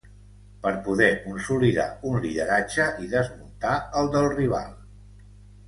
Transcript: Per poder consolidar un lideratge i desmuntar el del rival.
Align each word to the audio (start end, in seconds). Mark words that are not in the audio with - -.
Per 0.61 0.69
poder 0.87 1.09
consolidar 1.25 1.85
un 2.13 2.17
lideratge 2.25 2.89
i 3.05 3.13
desmuntar 3.13 3.77
el 4.03 4.13
del 4.19 4.29
rival. 4.35 4.77